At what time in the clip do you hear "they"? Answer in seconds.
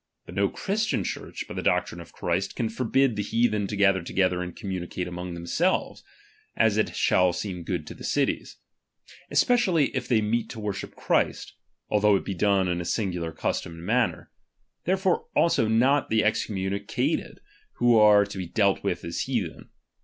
10.07-10.19